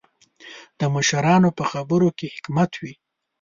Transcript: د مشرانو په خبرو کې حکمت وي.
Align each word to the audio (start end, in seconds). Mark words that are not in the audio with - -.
د 0.79 0.81
مشرانو 0.95 1.49
په 1.57 1.63
خبرو 1.71 2.09
کې 2.17 2.27
حکمت 2.35 2.71
وي. 2.81 2.93